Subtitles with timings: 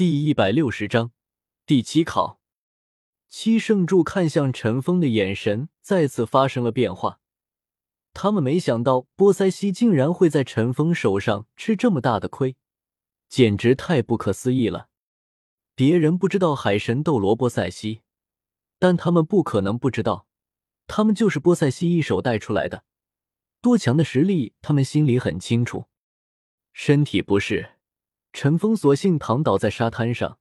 [0.00, 1.12] 第一百六十章
[1.66, 2.40] 第七考。
[3.28, 7.20] 七圣柱看向陈峰的眼神再次发生了变化。
[8.14, 12.56] 他们没想到波塞西竟然会在陈峰手上吃这么大的亏，
[13.28, 14.88] 简直太不可思议了。
[15.74, 18.00] 别人不知道海神斗罗波塞西，
[18.78, 20.26] 但他们不可能不知道，
[20.86, 22.84] 他们就是波塞西一手带出来的。
[23.60, 25.88] 多强的实力，他们心里很清楚。
[26.72, 27.72] 身体不适。
[28.32, 30.38] 陈峰索性躺倒在沙滩上，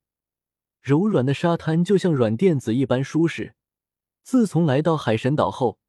[0.81, 3.55] 柔软的沙滩就像软垫子一般舒适。
[4.21, 5.79] 自从来到海神岛后，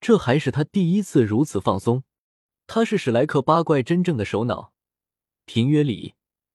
[0.00, 2.02] 这还是他第一次如此放松。
[2.66, 4.72] 他是史莱克八怪真正的首脑。
[5.44, 6.14] 平约里，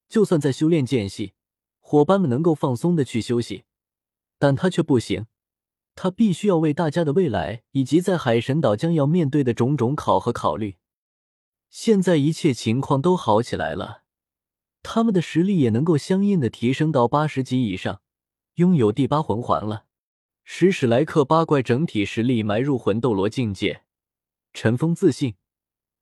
[0.09, 1.33] 就算在修炼间隙，
[1.79, 3.63] 伙伴们能够放松的去休息，
[4.37, 5.27] 但他却不行。
[5.95, 10.77] 他必须要为大家的未来以及在海神岛将要面对的种种考核考虑。
[11.69, 14.00] 现在一切情况都好起来了。
[14.83, 18.01] 他们的实力也能够相应的提升到八十级以上，
[18.55, 19.85] 拥有第八魂环了，
[20.43, 23.83] 使史莱克八怪整体实力迈入魂斗罗境界。
[24.53, 25.35] 陈峰自信，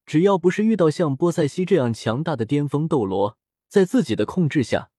[0.05, 4.89] 只要不是遇到像波塞西这样强大的巅峰斗罗，在自己的控制下，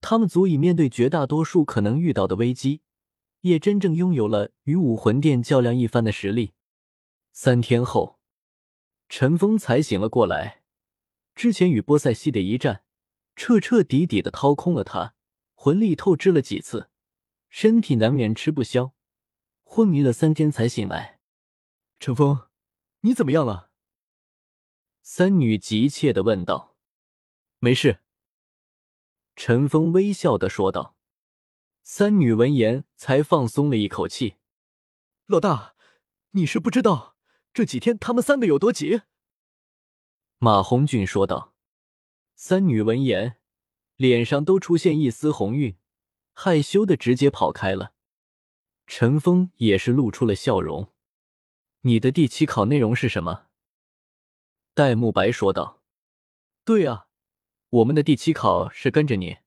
[0.00, 2.80] 他们足以面对绝大多数可能遇到的危机，
[3.42, 6.54] 也真正拥有了与武魂殿较量一番的实力。
[7.32, 8.18] 三天后，
[9.08, 10.62] 陈峰才醒了过来，
[11.36, 12.82] 之前与波塞西的一战。
[13.38, 15.14] 彻彻底底的掏空了他，
[15.54, 16.90] 魂力透支了几次，
[17.48, 18.94] 身体难免吃不消，
[19.62, 21.20] 昏迷了三天才醒来。
[22.00, 22.48] 陈峰，
[23.02, 23.70] 你怎么样了？
[25.02, 26.76] 三女急切的问道。
[27.60, 28.00] 没事。
[29.36, 30.96] 陈峰微笑的说道。
[31.84, 34.34] 三女闻言才放松了一口气。
[35.26, 35.76] 老大，
[36.32, 37.16] 你是不知道
[37.54, 39.02] 这几天他们三个有多急。
[40.38, 41.54] 马红俊说道。
[42.40, 43.34] 三女闻言，
[43.96, 45.76] 脸上都出现一丝红晕，
[46.32, 47.94] 害羞的直接跑开了。
[48.86, 50.94] 陈峰也是露出了笑容。
[51.80, 53.46] 你的第七考内容是什么？
[54.72, 55.82] 戴沐白说道。
[56.64, 57.08] 对啊，
[57.70, 59.38] 我们的第七考是跟着你。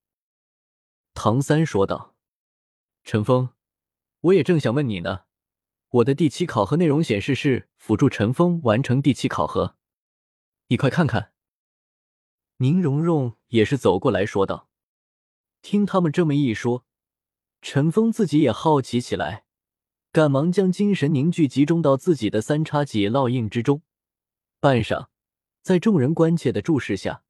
[1.13, 2.17] 唐三说道。
[3.05, 3.51] 陈峰，
[4.19, 5.23] 我也正想问你呢。
[5.91, 9.77] 我的第七考核内容显示是辅助陈峰完成第七考核，
[10.67, 11.31] 你快看看。
[12.61, 14.69] 宁荣荣也是走过来说道
[15.63, 16.85] ：“听他们这么一说，
[17.59, 19.45] 陈峰自己也好奇起来，
[20.11, 23.81] 赶忙将精神凝聚集中到自己的三叉戟烙印之中。
[24.59, 25.07] 半晌，
[25.63, 27.23] 在众人关切的注视下，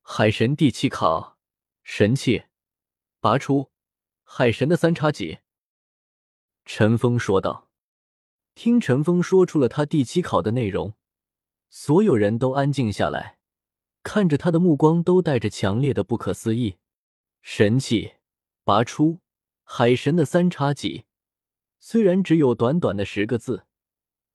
[0.00, 1.36] 海神第七考
[1.82, 2.44] 神器，
[3.20, 3.70] 拔出
[4.24, 5.40] 海神的三叉戟。”
[6.64, 7.68] 陈峰说道。
[8.54, 10.94] 听陈峰说出了他第七考的内容，
[11.68, 13.35] 所有人都安静下来。
[14.06, 16.78] 看着他的目光都带着强烈的不可思议。
[17.42, 18.14] 神器
[18.62, 19.18] 拔出，
[19.64, 21.06] 海神的三叉戟。
[21.80, 23.66] 虽然只有短短的十个字，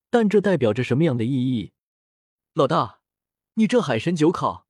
[0.09, 1.71] 但这代表着什么样的意义？
[2.51, 2.99] 老大，
[3.53, 4.67] 你这海神九考，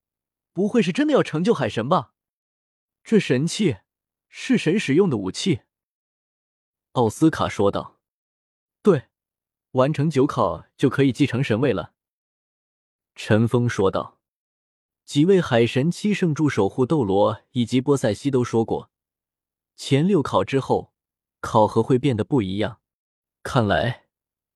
[0.53, 2.13] 不会是真的要成就海神吧？
[3.03, 3.77] 这神器
[4.29, 5.61] 是神使用的武器。
[6.91, 7.99] 奥斯卡说道
[8.83, 9.07] ：“对，
[9.71, 11.95] 完成九考就可以继承神位了。”
[13.15, 14.20] 陈峰说道。
[15.11, 18.89] 几位海神七圣柱守护斗罗以及波塞西都说过，
[19.75, 20.93] 前六考之后
[21.41, 22.79] 考核会变得不一样。
[23.43, 24.05] 看来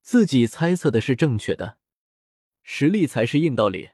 [0.01, 1.77] 自己猜测的是正确的，
[2.63, 3.89] 实力才是硬道理，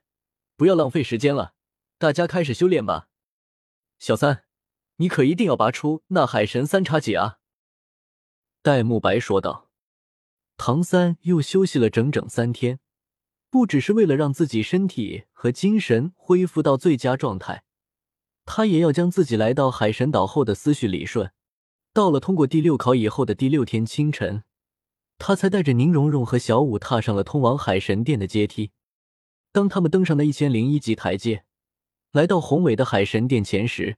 [0.56, 1.56] 不要浪费时间了，
[1.98, 3.08] 大家开始修炼吧。
[3.98, 4.44] 小三，
[4.98, 7.40] 你可一定要拔出那海神三叉戟啊！
[8.62, 9.72] 戴沐白说道。
[10.58, 12.80] 唐三又休息了整整三天。
[13.52, 17.64] 不只是为了让自己身体和精神恢复到最佳状态，
[18.46, 21.32] 他也要将自己来到海神岛后的思绪理顺。
[21.94, 24.44] 到了通过第六考以后的第六天清晨，
[25.18, 28.72] 他才带着宁荣荣和小舞踏上了通往海神殿的阶梯。
[29.52, 31.44] 当他们登上那一千零一级台阶，
[32.14, 33.98] 来到宏伟的海神殿前时，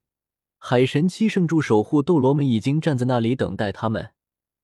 [0.57, 4.13] 海神七圣柱守护斗罗们已经站在那里等待他们，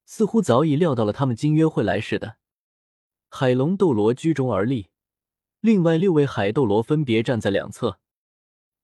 [0.08, 2.39] 似乎早已料到了他们今约会来似的。
[3.32, 4.90] 海龙斗罗居中而立，
[5.62, 8.00] 另外六位海斗罗分别站在两侧。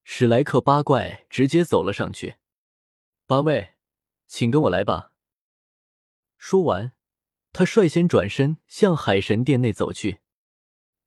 [0.04, 2.36] 史莱克八怪直接走了上去，
[3.26, 3.74] 八位，
[4.28, 5.12] 请跟我来吧。
[6.38, 6.94] 说完，
[7.52, 10.20] 他率先转身向海神殿内走去。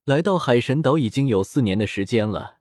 [0.04, 2.58] 来到海神岛已经有四年的时间了，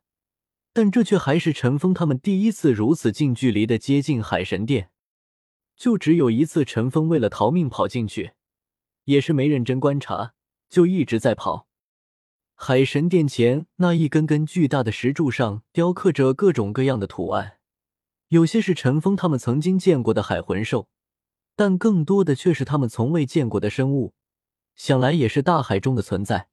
[0.73, 4.91] 但这却还是陈峰他们第一次如此近距离的接近海神殿。
[5.75, 8.33] 就只有一次，陈峰为了逃命跑进去，
[9.05, 10.35] 也是没认真观察。
[10.69, 11.67] 就一直在跑。
[12.55, 17.59] 海神殿前那一根根巨大的石柱上雕刻着各种各样的图案，
[18.29, 20.89] 有些是陈峰他们曾经见过的海魂兽，
[21.55, 24.15] 但更多的却是他们从未见过的生物，
[24.75, 26.49] 想来也是大海中的存在。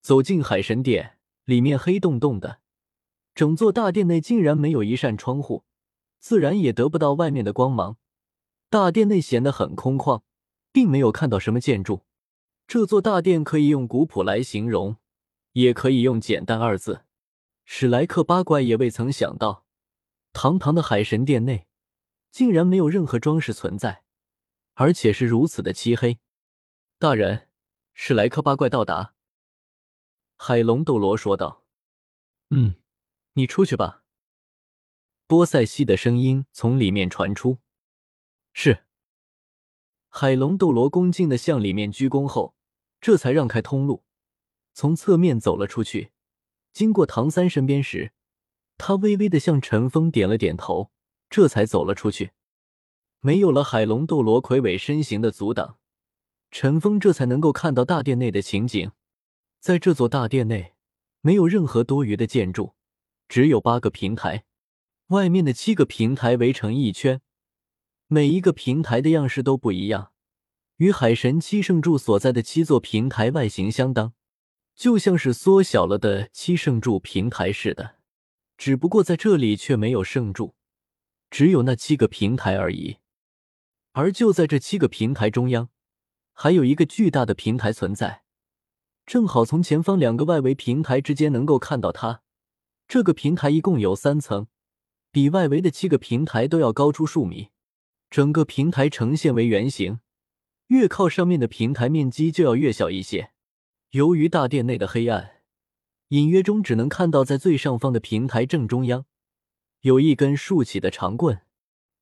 [0.00, 2.60] 走进海神殿，里面黑洞洞的，
[3.34, 5.64] 整座大殿内竟然没有一扇窗户，
[6.20, 7.96] 自然也得不到外面的光芒。
[8.70, 10.22] 大殿内显得很空旷，
[10.70, 12.05] 并没有看到什么建筑。
[12.68, 14.96] 这座大殿可以用古朴来形容，
[15.52, 17.04] 也可以用简单二字。
[17.64, 19.64] 史莱克八怪也未曾想到，
[20.32, 21.68] 堂堂的海神殿内
[22.32, 24.02] 竟然没有任何装饰存在，
[24.74, 26.18] 而且是如此的漆黑。
[26.98, 27.48] 大人，
[27.94, 29.14] 史莱克八怪到达。
[30.36, 31.64] 海龙斗罗说道
[32.50, 32.74] ：“嗯，
[33.34, 34.02] 你出去吧。”
[35.28, 37.58] 波塞西的声音从里面传出
[38.52, 38.84] ：“是。”
[40.10, 42.55] 海龙斗罗恭敬的向里面鞠躬后。
[43.06, 44.02] 这才让开通路，
[44.74, 46.10] 从侧面走了出去。
[46.72, 48.10] 经过唐三身边时，
[48.78, 50.90] 他微微的向陈峰点了点头，
[51.30, 52.32] 这才走了出去。
[53.20, 55.78] 没有了海龙斗罗魁伟身形的阻挡，
[56.50, 58.90] 陈峰这才能够看到大殿内的情景。
[59.60, 60.74] 在这座大殿内，
[61.20, 62.74] 没有任何多余的建筑，
[63.28, 64.44] 只有八个平台，
[65.10, 67.20] 外面的七个平台围成一圈，
[68.08, 70.10] 每一个平台的样式都不一样。
[70.76, 74.12] 与海神七圣柱所在的七座平台外形相当，
[74.74, 77.96] 就像是缩小了的七圣柱平台似的。
[78.58, 80.54] 只不过在这里却没有圣柱，
[81.30, 82.98] 只有那七个平台而已。
[83.92, 85.70] 而就在这七个平台中央，
[86.34, 88.22] 还有一个巨大的平台存在，
[89.06, 92.20] 正好从前方两个外围平台之间能够看到它。
[92.86, 94.46] 这个平台一共有三层，
[95.10, 97.48] 比外围的七个平台都要高出数米，
[98.10, 100.00] 整个平台呈现为圆形。
[100.68, 103.30] 越靠上面的平台面积就要越小一些。
[103.90, 105.42] 由于大殿内的黑暗，
[106.08, 109.06] 隐约中只能看到在最上方的平台正中央
[109.80, 111.42] 有一根竖起的长棍，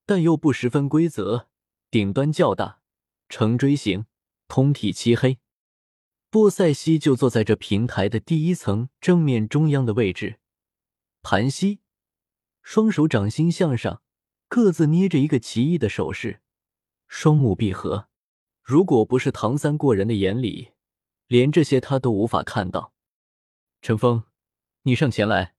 [0.07, 1.49] 但又不十分规则，
[1.91, 2.81] 顶端较大，
[3.29, 4.07] 呈锥形，
[4.49, 5.39] 通体漆黑。
[6.31, 10.41] 波塞西就坐在这平台的第一层正面中央的位置，
[11.23, 11.81] 盘膝，
[12.63, 14.03] 双手掌心向上，
[14.49, 16.41] 各自捏着一个奇异的手势，
[17.07, 18.09] 双目闭合。
[18.65, 20.71] 如果不是唐三过人的眼里，
[21.27, 22.95] 连这些他都无法看到。
[23.83, 24.25] 陈峰，
[24.85, 25.55] 你上前来。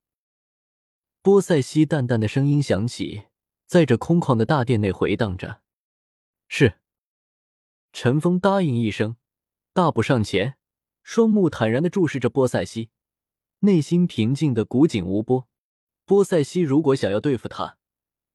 [1.22, 3.26] 波塞西淡淡的声音响起，
[3.64, 5.62] 在这空旷的大殿内回荡着。
[6.48, 6.80] 是。
[7.92, 9.16] 陈峰答应一声，
[9.72, 10.58] 大步上前，
[11.04, 12.90] 双目坦然的注视着波塞西，
[13.60, 15.46] 内心平静的古井无波。
[16.04, 17.78] 波塞西如果想要对付他，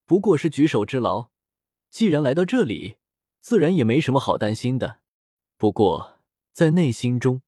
[0.06, 1.30] 不过是举手之劳。
[1.90, 3.01] 既然来到这里。
[3.42, 5.00] 自然也没什么好担心的，
[5.58, 6.20] 不过
[6.54, 7.42] 在内心中，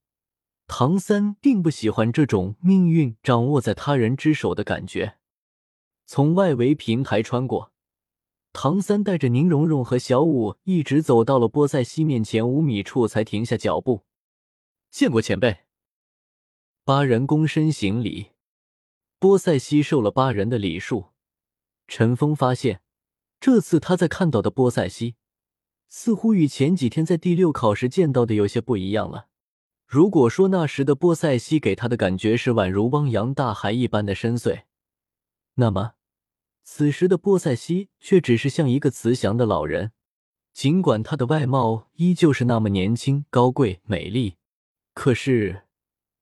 [0.67, 5.17] 唐三并不喜欢这种命运掌握在他人之手的感觉。
[6.05, 7.71] 从外围平台穿过，
[8.51, 14.03] 唐三带着宁荣荣和小舞一直走到了波塞西面前五米处，才停下脚步。
[14.89, 15.59] 见过前辈，
[16.83, 18.31] 八人躬身行礼。
[19.19, 21.11] 波塞西受了八人的礼数。
[21.87, 22.81] 陈峰发现，
[23.39, 25.15] 这次他在看到的波塞西。
[25.95, 29.27] 似乎与前几天在第六考时见到的有些不一样了。
[29.85, 34.63] 如果说那时的波塞西给他的感觉是宛如汪洋大海一般的深邃，
[35.53, 35.91] 那么
[36.63, 39.91] 此时的波塞西却只是像一个慈祥的老人。
[40.51, 44.38] 尽管他的外貌依旧是那么年轻、高贵、美丽，
[44.95, 45.65] 可是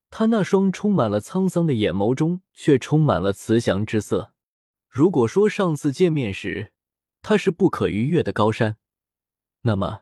[0.10, 4.34] 他那双充满了沧桑的眼眸中却充满了慈祥之色。
[4.90, 6.74] 如果说上次见面时
[7.22, 8.76] 他是不可逾越的高山，
[9.64, 10.02] 那么，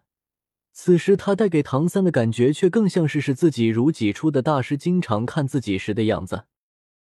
[0.71, 6.45] 此时他带给唐三的感觉却更像是视自己如己出的大师经常看自己时的样子。